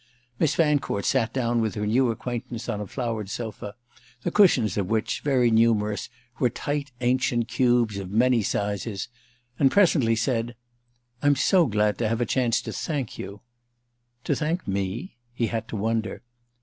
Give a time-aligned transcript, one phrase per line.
[0.39, 3.75] Miss Fancourt sat down with her new acquaintance on a flowered sofa,
[4.23, 9.09] the cushions of which, very numerous, were tight ancient cubes of many sizes,
[9.59, 10.55] and presently said:
[11.21, 13.41] "I'm so glad to have a chance to thank you."
[14.23, 16.23] "To thank me—?" He had to wonder.